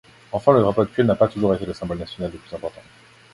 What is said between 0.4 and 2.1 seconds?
le drapeau actuel n’a pas toujours été le symbole